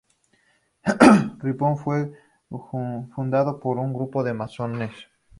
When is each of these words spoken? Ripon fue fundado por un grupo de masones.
Ripon 1.43 1.77
fue 1.77 2.11
fundado 2.49 3.59
por 3.59 3.77
un 3.77 3.93
grupo 3.93 4.23
de 4.23 4.33
masones. 4.33 4.89